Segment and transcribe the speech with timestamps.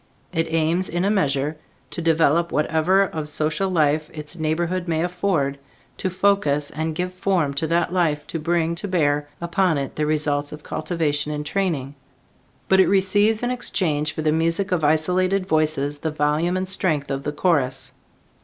[0.33, 1.57] It aims, in a measure,
[1.91, 5.59] to develop whatever of social life its neighborhood may afford,
[5.97, 10.07] to focus and give form to that life, to bring to bear upon it the
[10.07, 11.93] results of cultivation and training;
[12.67, 17.11] but it receives in exchange for the music of isolated voices the volume and strength
[17.11, 17.91] of the chorus.